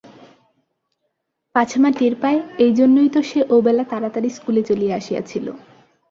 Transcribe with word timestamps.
পাছে 1.55 1.77
মা 1.79 1.89
টের 1.91 2.15
পায় 2.21 2.39
এই 2.57 2.71
জন্যই 2.79 3.09
তো 3.09 3.19
সে 3.21 3.39
ওবেলা 3.49 3.83
তাড়াতাড়ি 3.91 4.29
স্কুলে 4.29 4.61
চলিয়া 4.63 4.93
আসিয়াছিল! 4.95 5.45